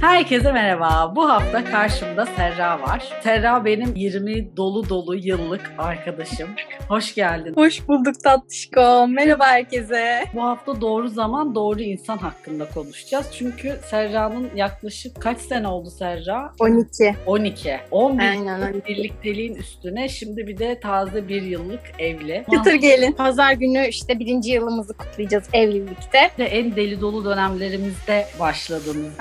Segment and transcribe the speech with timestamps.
[0.00, 1.12] Herkese merhaba.
[1.16, 3.12] Bu hafta karşımda Serra var.
[3.22, 6.48] Serra benim 20 dolu dolu yıllık arkadaşım.
[6.88, 7.54] Hoş geldin.
[7.56, 9.08] Hoş bulduk tatlışko.
[9.08, 10.24] Merhaba herkese.
[10.34, 13.26] Bu hafta doğru zaman doğru insan hakkında konuşacağız.
[13.38, 16.52] Çünkü Serra'nın yaklaşık kaç sene oldu Serra?
[16.60, 17.14] 12.
[17.26, 17.76] 12.
[17.90, 18.84] 11 Aynen öyle.
[18.86, 22.44] birlikteliğin üstüne şimdi bir de taze bir yıllık evli.
[22.54, 23.12] Çıtır gelin.
[23.12, 26.30] Pazar günü işte birinci yılımızı kutlayacağız evlilikte.
[26.38, 29.12] en deli dolu dönemlerimizde başladınız.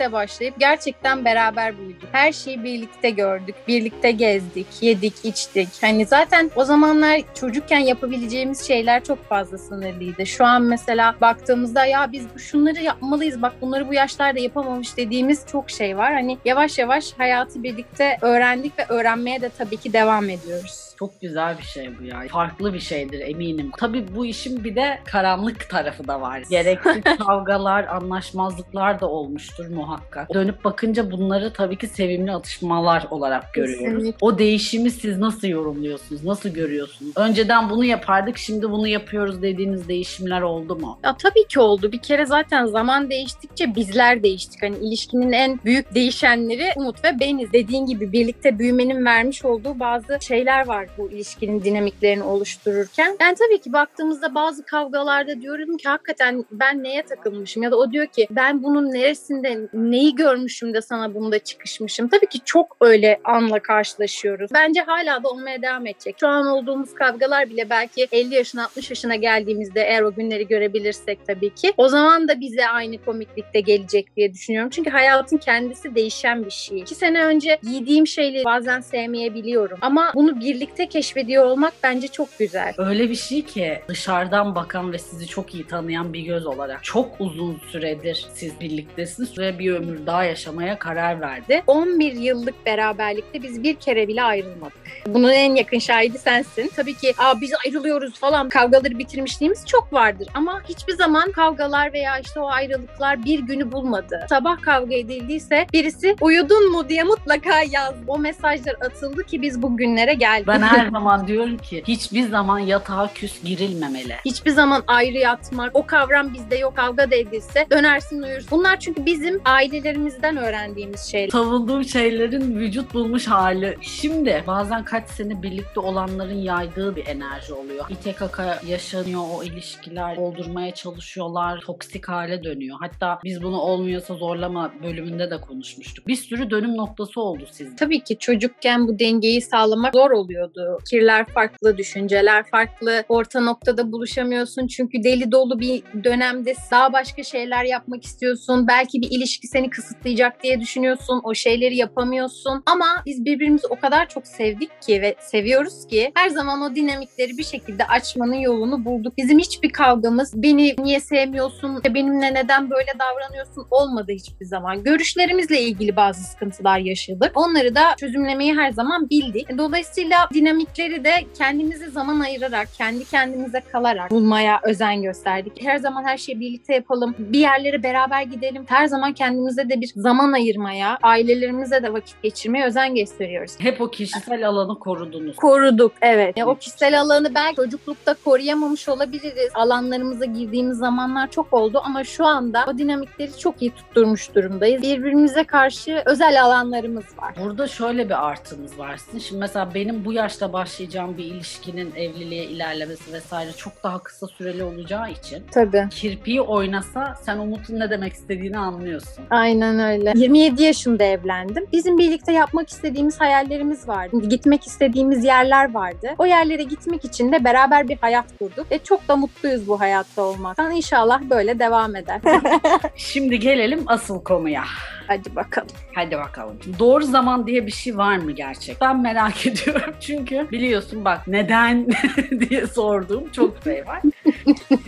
[0.00, 2.08] Ergenlikte başlayıp gerçekten beraber büyüdük.
[2.12, 3.54] Her şeyi birlikte gördük.
[3.68, 5.68] Birlikte gezdik, yedik, içtik.
[5.80, 10.26] Hani zaten o zamanlar çocukken yapabileceğimiz şeyler çok fazla sınırlıydı.
[10.26, 15.70] Şu an mesela baktığımızda ya biz şunları yapmalıyız bak bunları bu yaşlarda yapamamış dediğimiz çok
[15.70, 16.12] şey var.
[16.12, 20.90] Hani yavaş yavaş hayatı birlikte öğrendik ve öğrenmeye de tabii ki devam ediyoruz.
[20.98, 22.22] Çok güzel bir şey bu ya.
[22.28, 23.70] Farklı bir şeydir eminim.
[23.78, 26.42] Tabii bu işin bir de karanlık tarafı da var.
[26.50, 29.89] Gereksiz kavgalar, anlaşmazlıklar da olmuştur muhakkak.
[30.34, 33.84] Dönüp bakınca bunları tabii ki sevimli atışmalar olarak görüyoruz.
[33.84, 34.18] Kesinlikle.
[34.20, 36.24] O değişimi siz nasıl yorumluyorsunuz?
[36.24, 37.12] Nasıl görüyorsunuz?
[37.16, 40.98] Önceden bunu yapardık, şimdi bunu yapıyoruz dediğiniz değişimler oldu mu?
[41.04, 41.92] Ya tabii ki oldu.
[41.92, 44.62] Bir kere zaten zaman değiştikçe bizler değiştik.
[44.62, 47.52] Hani ilişkinin en büyük değişenleri Umut ve beniz.
[47.52, 53.16] Dediğin gibi birlikte büyümenin vermiş olduğu bazı şeyler var bu ilişkinin dinamiklerini oluştururken.
[53.20, 57.92] Yani tabii ki baktığımızda bazı kavgalarda diyorum ki hakikaten ben neye takılmışım ya da o
[57.92, 62.08] diyor ki ben bunun neresinde neyi görmüşüm de sana bunda çıkışmışım.
[62.08, 64.50] Tabii ki çok öyle anla karşılaşıyoruz.
[64.54, 66.16] Bence hala da olmaya devam edecek.
[66.20, 71.26] Şu an olduğumuz kavgalar bile belki 50 yaşına 60 yaşına geldiğimizde eğer o günleri görebilirsek
[71.26, 74.70] tabii ki o zaman da bize aynı komiklikte gelecek diye düşünüyorum.
[74.70, 76.78] Çünkü hayatın kendisi değişen bir şey.
[76.78, 79.78] İki sene önce giydiğim şeyleri bazen sevmeyebiliyorum.
[79.80, 82.74] Ama bunu birlikte keşfediyor olmak bence çok güzel.
[82.78, 87.20] Öyle bir şey ki dışarıdan bakan ve sizi çok iyi tanıyan bir göz olarak çok
[87.20, 91.62] uzun süredir siz birliktesiniz ve bir ömür daha yaşamaya karar verdi.
[91.66, 94.80] 11 yıllık beraberlikte biz bir kere bile ayrılmadık.
[95.06, 96.70] Bunun en yakın şahidi sensin.
[96.76, 100.28] Tabii ki Aa, biz ayrılıyoruz falan kavgaları bitirmişliğimiz çok vardır.
[100.34, 104.26] Ama hiçbir zaman kavgalar veya işte o ayrılıklar bir günü bulmadı.
[104.28, 107.94] Sabah kavga edildiyse birisi uyudun mu diye mutlaka yaz.
[108.06, 110.46] O mesajlar atıldı ki biz bu günlere geldik.
[110.46, 114.14] Ben her zaman diyorum ki hiçbir zaman yatağa küs girilmemeli.
[114.24, 118.48] Hiçbir zaman ayrı yatmak, o kavram bizde yok kavga da edilse dönersin uyursun.
[118.50, 121.28] Bunlar çünkü bizim ailelerimizden öğrendiğimiz şeyler.
[121.28, 123.76] Savunduğum şeylerin vücut bulmuş hali.
[123.80, 127.86] Şimdi bazen kaç sene birlikte olanların yaydığı bir enerji oluyor.
[127.90, 132.76] İte kaka yaşanıyor o ilişkiler, doldurmaya çalışıyorlar, toksik hale dönüyor.
[132.80, 136.06] Hatta biz bunu olmuyorsa zorlama bölümünde de konuşmuştuk.
[136.06, 137.76] Bir sürü dönüm noktası oldu sizde.
[137.76, 140.78] Tabii ki çocukken bu dengeyi sağlamak zor oluyordu.
[140.84, 143.04] Fikirler farklı, düşünceler farklı.
[143.08, 148.68] Orta noktada buluşamıyorsun çünkü deli dolu bir dönemde daha başka şeyler yapmak istiyorsun.
[148.68, 151.20] Belki bir ilişki seni kısıtlayacak diye düşünüyorsun.
[151.24, 152.62] O şeyleri yapamıyorsun.
[152.66, 157.38] Ama biz birbirimizi o kadar çok sevdik ki ve seviyoruz ki her zaman o dinamikleri
[157.38, 159.16] bir şekilde açmanın yolunu bulduk.
[159.16, 164.82] Bizim hiçbir kavgamız beni niye sevmiyorsun, benimle neden böyle davranıyorsun olmadı hiçbir zaman.
[164.82, 167.32] Görüşlerimizle ilgili bazı sıkıntılar yaşadık.
[167.34, 169.58] Onları da çözümlemeyi her zaman bildik.
[169.58, 175.62] Dolayısıyla dinamikleri de kendimize zaman ayırarak, kendi kendimize kalarak bulmaya özen gösterdik.
[175.62, 177.14] Her zaman her şeyi birlikte yapalım.
[177.18, 178.64] Bir yerlere beraber gidelim.
[178.68, 183.52] Her zaman kendimize de bir zaman ayırmaya, ailelerimize de vakit geçirmeye özen gösteriyoruz.
[183.58, 185.36] Hep o kişisel alanı korudunuz.
[185.36, 186.38] Koruduk evet.
[186.38, 189.50] E, o kişisel alanı belki çocuklukta koruyamamış olabiliriz.
[189.54, 194.82] Alanlarımıza girdiğimiz zamanlar çok oldu ama şu anda o dinamikleri çok iyi tutturmuş durumdayız.
[194.82, 197.34] Birbirimize karşı özel alanlarımız var.
[197.40, 199.00] Burada şöyle bir artımız var.
[199.28, 204.64] Şimdi mesela benim bu yaşta başlayacağım bir ilişkinin evliliğe ilerlemesi vesaire çok daha kısa süreli
[204.64, 205.88] olacağı için Tabii.
[205.90, 209.19] kirpiği oynasa sen Umut'un ne demek istediğini anlıyorsun.
[209.30, 210.12] Aynen öyle.
[210.16, 211.66] 27 yaşında evlendim.
[211.72, 214.28] Bizim birlikte yapmak istediğimiz hayallerimiz vardı.
[214.28, 216.08] Gitmek istediğimiz yerler vardı.
[216.18, 218.70] O yerlere gitmek için de beraber bir hayat kurduk.
[218.70, 220.70] Ve çok da mutluyuz bu hayatta olmaktan.
[220.70, 222.20] İnşallah böyle devam eder.
[222.96, 224.62] Şimdi gelelim asıl konuya.
[225.06, 225.68] Hadi bakalım.
[225.94, 226.58] Hadi bakalım.
[226.78, 228.76] Doğru zaman diye bir şey var mı gerçek?
[228.80, 231.86] Ben merak ediyorum çünkü biliyorsun bak neden
[232.50, 234.00] diye sorduğum çok şey var.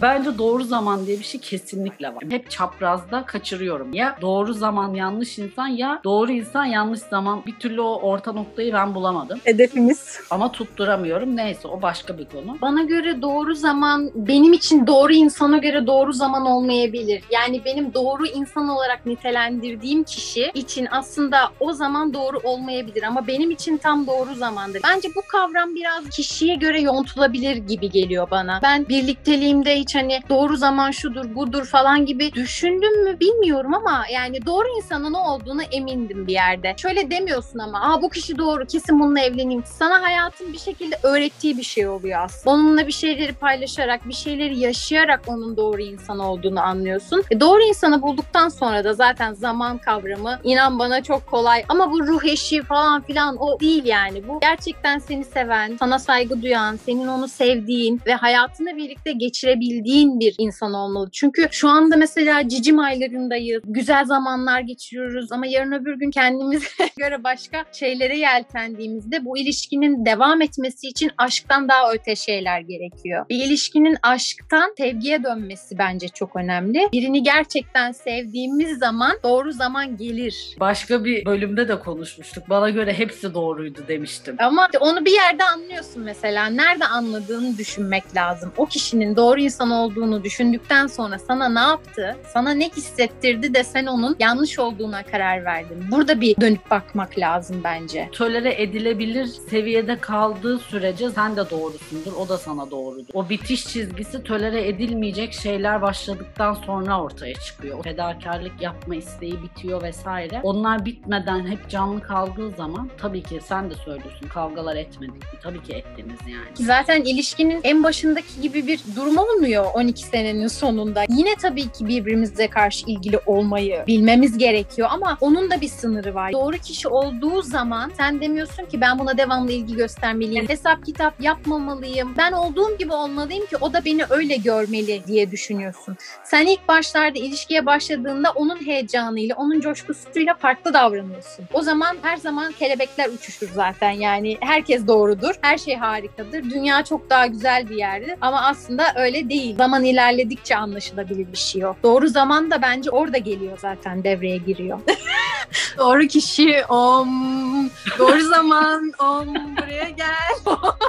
[0.03, 2.25] Bence doğru zaman diye bir şey kesinlikle var.
[2.31, 3.93] Hep çaprazda kaçırıyorum.
[3.93, 7.43] Ya doğru zaman yanlış insan ya doğru insan yanlış zaman.
[7.47, 9.41] Bir türlü o orta noktayı ben bulamadım.
[9.45, 10.21] Hedefimiz.
[10.31, 11.37] Ama tutturamıyorum.
[11.37, 12.57] Neyse o başka bir konu.
[12.63, 17.23] Bana göre doğru zaman benim için doğru insana göre doğru zaman olmayabilir.
[17.31, 23.51] Yani benim doğru insan olarak nitelendirdiğim kişi için aslında o zaman doğru olmayabilir ama benim
[23.51, 24.81] için tam doğru zamandır.
[24.85, 28.61] Bence bu kavram biraz kişiye göre yontulabilir gibi geliyor bana.
[28.63, 28.89] Ben
[29.33, 34.65] birlikteliğimde hiç hani doğru zaman şudur budur falan gibi düşündüm mü bilmiyorum ama yani doğru
[34.77, 36.75] insanın o olduğunu emindim bir yerde.
[36.77, 39.63] Şöyle demiyorsun ama aa bu kişi doğru kesin bununla evleneyim.
[39.67, 42.55] Sana hayatın bir şekilde öğrettiği bir şey oluyor aslında.
[42.55, 47.23] Onunla bir şeyleri paylaşarak, bir şeyleri yaşayarak onun doğru insan olduğunu anlıyorsun.
[47.31, 51.65] E doğru insanı bulduktan sonra da zaten zaman kavramı inan bana çok kolay.
[51.69, 54.29] Ama bu ruh eşi falan filan o değil yani.
[54.29, 60.35] Bu gerçekten seni seven, sana saygı duyan, senin onu sevdiğin ve hayatını birlikte geçirebildiğin bir
[60.39, 61.09] insan olmalı.
[61.13, 63.63] Çünkü şu anda mesela cicim aylarındayız.
[63.67, 66.67] Güzel zamanlar geçiriyoruz ama yarın öbür gün kendimize
[66.99, 73.27] göre başka şeylere yeltendiğimizde bu ilişkinin devam etmesi için aşktan daha öte şeyler gerekiyor.
[73.29, 76.89] Bir ilişkinin aşktan sevgiye dönmesi bence çok önemli.
[76.93, 80.57] Birini gerçekten sevdiğimiz zaman doğru zaman gelir.
[80.61, 82.45] Başka bir bölümde de konuşmuştuk.
[82.51, 84.37] Bana göre hepsi doğruydu demiştim.
[84.39, 86.47] Ama onu bir yerde anlıyorsun mesela.
[86.47, 88.53] Nerede anladığını düşünmek lazım.
[88.57, 88.67] O
[89.13, 94.17] kişinin doğru insan olduğunu düşündükten sonra sana ne yaptı, sana ne hissettirdi de sen onun
[94.19, 95.85] yanlış olduğuna karar verdin.
[95.91, 98.09] Burada bir dönüp bakmak lazım bence.
[98.13, 103.07] Tölere edilebilir seviyede kaldığı sürece sen de doğrusundur, o da sana doğrudur.
[103.15, 107.79] O bitiş çizgisi tölere edilmeyecek şeyler başladıktan sonra ortaya çıkıyor.
[107.79, 110.41] O fedakarlık yapma isteği bitiyor vesaire.
[110.43, 115.39] Onlar bitmeden hep canlı kaldığı zaman tabii ki sen de söylüyorsun kavgalar etmedik mi?
[115.43, 116.67] Tabii ki ettiniz yani.
[116.67, 121.05] Zaten ilişkinin en başındaki gibi bir durum olmuyor 12 senenin sonunda.
[121.09, 126.33] Yine tabii ki birbirimize karşı ilgili olmayı bilmemiz gerekiyor ama onun da bir sınırı var.
[126.33, 130.49] Doğru kişi olduğu zaman sen demiyorsun ki ben buna devamlı ilgi göstermeliyim.
[130.49, 132.15] Hesap kitap yapmamalıyım.
[132.19, 135.97] Ben olduğum gibi olmalıyım ki o da beni öyle görmeli diye düşünüyorsun.
[136.25, 141.45] Sen ilk başlarda ilişkiye başladığında onun heyecanıyla, onun coşkusuyla farklı davranıyorsun.
[141.53, 143.91] O zaman her zaman kelebekler uçuşur zaten.
[143.91, 145.35] Yani herkes doğrudur.
[145.41, 146.51] Her şey harikadır.
[146.51, 148.15] Dünya çok daha güzel bir yerdir.
[148.21, 149.57] Ama aslında öyle değil.
[149.57, 151.75] Zaman ilerledikçe anlaşılabilir bir şey o.
[151.83, 154.79] Doğru zaman da bence orada geliyor zaten devreye giriyor.
[155.79, 157.71] doğru kişi om.
[157.99, 159.57] Doğru zaman om.
[159.57, 160.33] Buraya gel.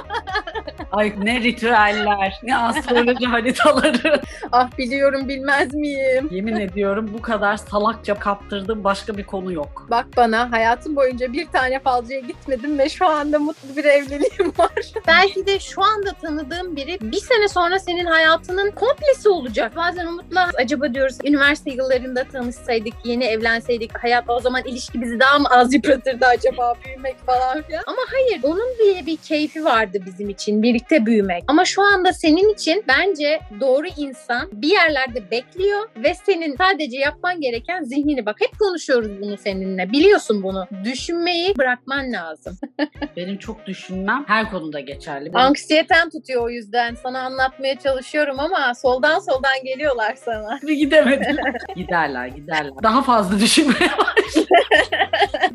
[0.94, 4.20] Ay ne ritüeller, ne astroloji haritaları.
[4.52, 6.28] ah biliyorum bilmez miyim?
[6.30, 9.86] Yemin ediyorum bu kadar salakça kaptırdığım başka bir konu yok.
[9.90, 14.92] Bak bana hayatım boyunca bir tane falcıya gitmedim ve şu anda mutlu bir evliliğim var.
[15.06, 19.76] Belki de şu anda tanıdığım biri bir sene sonra senin hayatının komplesi olacak.
[19.76, 25.38] Bazen Umut'la acaba diyoruz üniversite yıllarında tanışsaydık, yeni evlenseydik hayat o zaman ilişki bizi daha
[25.38, 27.82] mı az yıpratırdı acaba büyümek falan filan.
[27.86, 31.44] Ama hayır onun bile bir keyfi vardı bizim için birlikte büyümek.
[31.48, 37.40] Ama şu anda senin için bence doğru insan bir yerlerde bekliyor ve senin sadece yapman
[37.40, 38.36] gereken zihnini bak.
[38.40, 39.92] Hep konuşuyoruz bunu seninle.
[39.92, 40.66] Biliyorsun bunu.
[40.84, 42.58] Düşünmeyi bırakman lazım.
[43.16, 45.24] Benim çok düşünmem her konuda geçerli.
[45.24, 46.94] Benim Anksiyeten tutuyor o yüzden.
[47.02, 50.58] Sana anlatmaya çalışıyorum ama soldan soldan geliyorlar sana.
[50.66, 51.54] bir gidemediler.
[51.76, 52.72] giderler giderler.
[52.82, 54.14] Daha fazla düşünmeye var.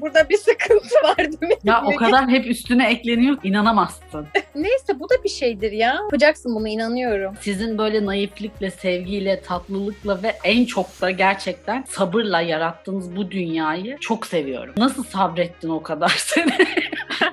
[0.02, 1.58] Burada bir sıkıntı var değil mi?
[1.64, 4.28] Ya o kadar hep üstüne ekleniyor inanamazsın.
[4.56, 5.94] Neyse bu da bir şeydir ya.
[5.94, 7.36] Yapacaksın bunu inanıyorum.
[7.42, 14.28] Sizin böyle naiflikle, sevgiyle, tatlılıkla ve en çok da gerçekten sabırla yarattığınız bu dünyayı çok
[14.28, 14.74] seviyorum.
[14.78, 16.58] Nasıl sabrettin o kadar sene?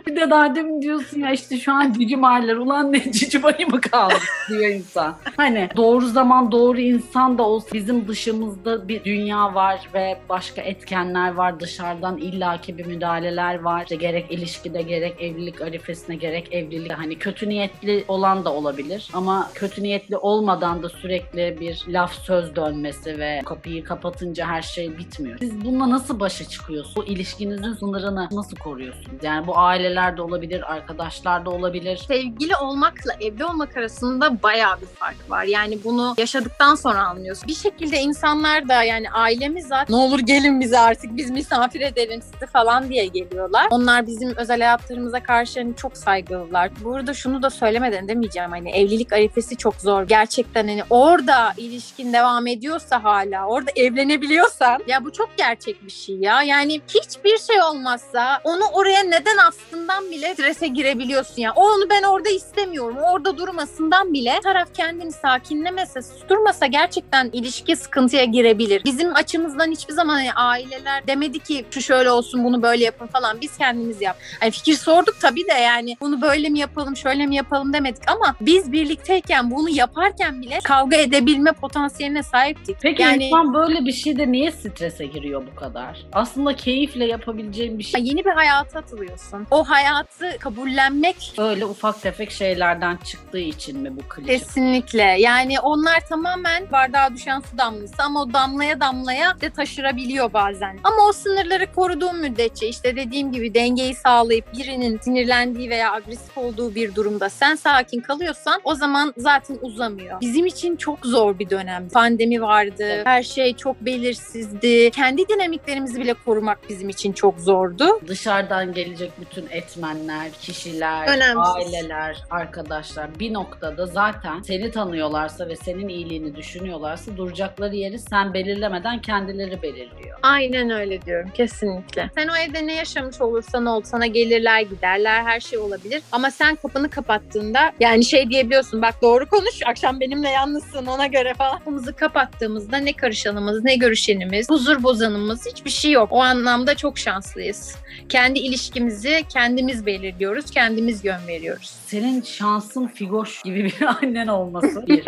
[0.06, 3.68] bir de daha demin diyorsun ya işte şu an cicim aylar ulan ne cicim ayı
[3.70, 4.14] mı kaldı
[4.48, 5.16] diyor insan.
[5.36, 11.34] Hani doğru zaman doğru insan da olsa bizim dışımızda bir dünya var ve başka etkenler
[11.34, 13.82] var dışarıdan illaki bir müdahaleler var.
[13.82, 19.50] İşte gerek ilişkide gerek evlilik arifesine gerek evlilik hani kötü niyetli olan da olabilir ama
[19.54, 25.38] kötü niyetli olmadan da sürekli bir laf söz dönmesi ve kapıyı kapatınca her şey bitmiyor.
[25.38, 26.96] Siz bununla nasıl başa çıkıyorsunuz?
[26.96, 29.18] Bu ilişkinizin sınırını nasıl koruyorsunuz?
[29.22, 31.96] Yani bu ailelerde olabilir, arkadaşlar da olabilir.
[32.08, 35.44] Sevgili olmakla evli olmak arasında bayağı bir fark var.
[35.44, 37.48] Yani bunu yaşadıktan sonra anlıyorsun.
[37.48, 42.22] Bir şekilde insanlar da yani ailemiz zaten ne olur gelin bize artık biz misafir edelim
[42.22, 43.66] sizi falan diye geliyorlar.
[43.70, 46.70] Onlar bizim özel hayatlarımıza karşı hani çok saygılılar.
[46.84, 50.02] Burada şunu da söylemeden demeyeceğim hani evlilik arifesi çok zor.
[50.02, 56.16] Gerçekten hani orada ilişkin devam ediyorsa hala orada evlenebiliyorsan ya bu çok gerçek bir şey
[56.16, 56.42] ya.
[56.42, 61.52] Yani hiçbir şey olmazsa onu oraya neden astın durmasından bile strese girebiliyorsun ya.
[61.56, 62.96] O onu ben orada istemiyorum.
[63.12, 68.84] Orada durmasından bile taraf kendini sakinlemese, susturmasa gerçekten ilişki sıkıntıya girebilir.
[68.84, 73.40] Bizim açımızdan hiçbir zaman yani aileler demedi ki şu şöyle olsun bunu böyle yapın falan.
[73.40, 74.16] Biz kendimiz yap.
[74.42, 78.36] Yani fikir sorduk tabii de yani bunu böyle mi yapalım, şöyle mi yapalım demedik ama
[78.40, 82.76] biz birlikteyken bunu yaparken bile kavga edebilme potansiyeline sahiptik.
[82.82, 86.06] Peki yani insan böyle bir şeyde niye strese giriyor bu kadar?
[86.12, 88.02] Aslında keyifle yapabileceğim bir şey.
[88.04, 89.46] yeni bir hayata atılıyorsun.
[89.50, 94.38] O hayatı kabullenmek Öyle ufak tefek şeylerden çıktığı için mi bu klişe?
[94.38, 95.02] Kesinlikle.
[95.02, 100.78] Yani onlar tamamen bardağa düşen su damlası ama o damlaya damlaya de taşırabiliyor bazen.
[100.84, 106.74] Ama o sınırları koruduğun müddetçe işte dediğim gibi dengeyi sağlayıp birinin sinirlendiği veya agresif olduğu
[106.74, 110.20] bir durumda sen sakin kalıyorsan o zaman zaten uzamıyor.
[110.20, 111.92] Bizim için çok zor bir dönemdi.
[111.92, 113.02] Pandemi vardı.
[113.04, 114.90] Her şey çok belirsizdi.
[114.90, 118.00] Kendi dinamiklerimizi bile korumak bizim için çok zordu.
[118.08, 121.54] Dışarıdan gelecek bütün etmenler, kişiler, Önemsiz.
[121.56, 129.00] aileler, arkadaşlar bir noktada zaten seni tanıyorlarsa ve senin iyiliğini düşünüyorlarsa duracakları yeri sen belirlemeden
[129.00, 130.18] kendileri belirliyor.
[130.22, 132.10] Aynen öyle diyorum kesinlikle.
[132.14, 136.02] Sen o evde ne yaşamış olursan ol sana gelirler giderler her şey olabilir.
[136.12, 141.34] Ama sen kapını kapattığında yani şey diyebiliyorsun bak doğru konuş akşam benimle yalnızsın ona göre
[141.34, 141.58] falan.
[141.58, 146.08] Kapımızı kapattığımızda ne karışanımız ne görüşenimiz huzur bozanımız hiçbir şey yok.
[146.12, 147.76] O anlamda çok şanslıyız.
[148.08, 151.74] Kendi ilişkimizi kendimiz belirliyoruz kendimiz yön veriyoruz.
[151.86, 155.04] Senin şansın figoş gibi bir annen olması bir.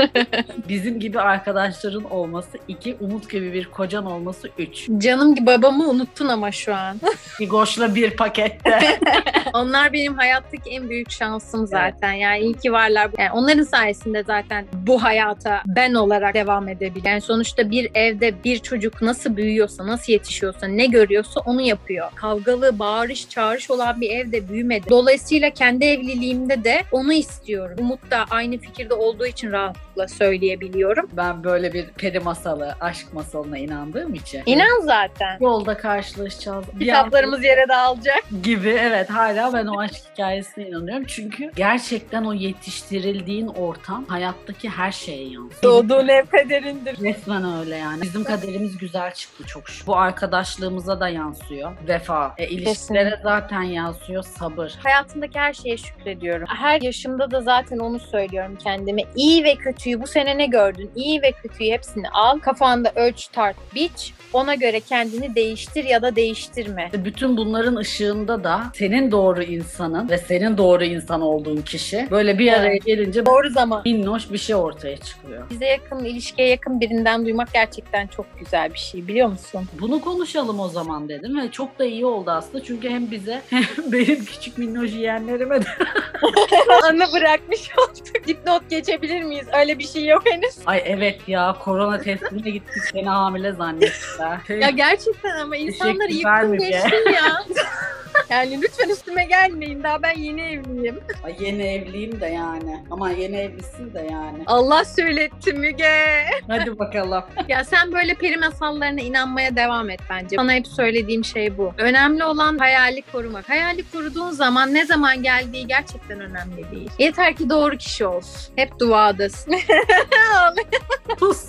[0.68, 2.96] Bizim gibi arkadaşların olması iki.
[3.00, 4.88] Umut gibi bir kocan olması üç.
[4.98, 7.00] Canım gibi babamı unuttun ama şu an.
[7.16, 8.78] Figoşla bir pakette.
[9.54, 12.12] Onlar benim hayattaki en büyük şansım zaten.
[12.12, 13.10] Yani iyi ki varlar.
[13.18, 17.10] Yani onların sayesinde zaten bu hayata ben olarak devam edebiliyorum.
[17.10, 22.10] Yani sonuçta bir evde bir çocuk nasıl büyüyorsa, nasıl yetişiyorsa, ne görüyorsa onu yapıyor.
[22.14, 24.86] Kavgalı, bağırış, çağırış olan bir evde büyümedi.
[24.90, 27.76] Dolayısıyla kendi evliliğimde de onu istiyorum.
[27.80, 29.52] Umut da aynı fikirde olduğu için
[29.99, 31.09] rahatlıkla söyleyebiliyorum.
[31.12, 34.43] ben böyle bir peri masalı, aşk masalına inandığım için.
[34.47, 35.38] İnan zaten.
[35.40, 36.64] Yolda karşılaşacağız.
[36.78, 38.25] Kitaplarımız yere dağılacak.
[38.43, 41.05] gibi evet hala ben o aşk hikayesine inanıyorum.
[41.05, 45.62] Çünkü gerçekten o yetiştirildiğin ortam hayattaki her şeye yansıyor.
[45.62, 47.00] Doğduğun ev kaderindir.
[47.00, 48.02] Resmen öyle yani.
[48.02, 49.87] Bizim kaderimiz güzel çıktı çok şükür.
[49.87, 51.73] Bu arkadaşlığımıza da yansıyor.
[51.88, 52.35] Vefa.
[52.38, 52.64] E, ilişkilere
[53.05, 53.23] Kesinlikle.
[53.23, 54.23] zaten yansıyor.
[54.23, 54.75] Sabır.
[54.83, 56.47] Hayatımdaki her şeye şükrediyorum.
[56.49, 59.02] Her yaşımda da zaten onu söylüyorum kendime.
[59.17, 59.55] İyi ve
[59.88, 60.90] kötüyü bu sene ne gördün?
[60.97, 62.38] İyi ve kötüyü hepsini al.
[62.38, 64.12] Kafanda ölç, tart, biç.
[64.33, 66.90] Ona göre kendini değiştir ya da değiştirme.
[66.92, 72.52] Bütün bunların ışığında da senin doğru insanın ve senin doğru insan olduğun kişi böyle bir
[72.52, 73.83] araya gelince Doğru zaman.
[73.85, 75.50] minnoş bir şey ortaya çıkıyor.
[75.50, 79.66] Bize yakın, ilişkiye yakın birinden duymak gerçekten çok güzel bir şey biliyor musun?
[79.80, 83.64] Bunu konuşalım o zaman dedim ve çok da iyi oldu aslında çünkü hem bize hem
[83.92, 85.66] benim küçük minnoş yeğenlerime de
[86.85, 88.26] Anı bırakmış olduk.
[88.26, 89.47] Dipnot geçebilir miyiz?
[89.61, 90.54] Öyle bir şey yok henüz.
[90.66, 94.61] Ay evet ya korona testine gittik seni hamile zannettiler.
[94.61, 97.44] Ya gerçekten ama Teşekkürler yıktın geçtin ya.
[98.30, 99.82] yani lütfen üstüme gelmeyin.
[99.82, 101.00] Daha ben yeni evliyim.
[101.25, 102.85] Ay yeni evliyim de yani.
[102.90, 104.42] Ama yeni evlisin de yani.
[104.47, 106.25] Allah söyletti Müge.
[106.49, 107.25] Hadi bakalım.
[107.49, 110.37] Ya sen böyle peri masallarına inanmaya devam et bence.
[110.37, 111.73] Sana hep söylediğim şey bu.
[111.78, 113.49] Önemli olan hayali korumak.
[113.49, 116.90] Hayali koruduğun zaman ne zaman geldiği gerçekten önemli değil.
[116.99, 118.52] Yeter ki doğru kişi olsun.
[118.56, 119.54] Hep duadasın.
[121.18, 121.44] Pus.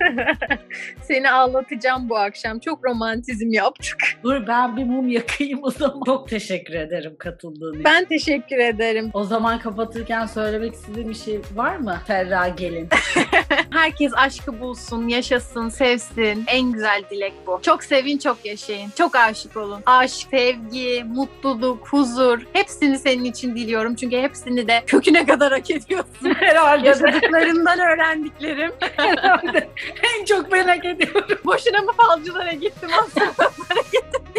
[1.02, 2.58] Seni ağlatacağım bu akşam.
[2.58, 3.96] Çok romantizm yaptık.
[4.24, 6.02] Dur ben bir mum yakayım o zaman.
[6.06, 7.84] Çok teşekkür ederim katıldığın için.
[7.84, 9.10] Ben teşekkür ederim.
[9.14, 11.98] O zaman kapatırken söylemek istediğim bir şey var mı?
[12.06, 12.88] Ferra gelin.
[13.70, 16.44] Herkes aşkı bulsun, yaşasın, sevsin.
[16.46, 17.60] En güzel dilek bu.
[17.62, 18.90] Çok sevin, çok yaşayın.
[18.98, 19.80] Çok aşık olun.
[19.86, 22.38] Aşk, sevgi, mutluluk, huzur.
[22.52, 23.94] Hepsini senin için diliyorum.
[23.94, 26.34] Çünkü hepsini de köküne kadar hak ediyorsun.
[26.38, 28.72] Herhalde de- Yaşadıklarından öğrendiklerim.
[28.96, 29.70] herhalde
[30.18, 31.38] en çok merak ediyorum.
[31.44, 33.50] Boşuna mı falcılara gittim aslında?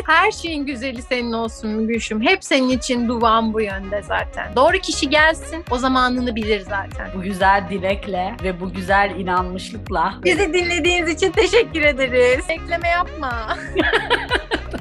[0.08, 2.22] Her şeyin güzeli senin olsun Gülşüm.
[2.22, 4.56] Hep senin için duam bu yönde zaten.
[4.56, 7.10] Doğru kişi gelsin, o zamanını bilir zaten.
[7.18, 12.46] Bu güzel dilekle ve bu güzel inanmışlıkla Bizi dinlediğiniz için teşekkür ederiz.
[12.50, 13.58] Ekleme yapma.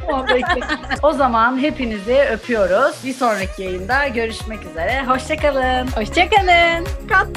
[0.06, 0.60] Tamam, peki.
[1.02, 2.96] o zaman hepinizi öpüyoruz.
[3.04, 5.04] Bir sonraki yayında görüşmek üzere.
[5.06, 5.86] Hoşçakalın.
[5.86, 6.86] Hoşçakalın.
[7.08, 7.28] Kat.